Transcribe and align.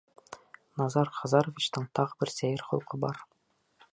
Назар 0.81 1.11
Хазаровичтың 1.17 1.85
тағы 1.99 2.19
бер 2.23 2.33
сәйер 2.39 2.67
холҡо 2.71 3.03
бар. 3.07 3.23